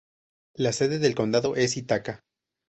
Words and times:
La 0.55 0.71
sede 0.73 0.97
del 0.97 1.13
condado 1.13 1.55
es 1.55 1.77
Ithaca. 1.77 2.23